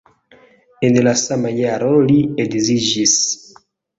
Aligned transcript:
En 0.87 0.95
la 1.07 1.13
sama 1.23 1.51
jaro 1.59 1.91
li 2.07 2.17
edziĝis. 2.45 3.17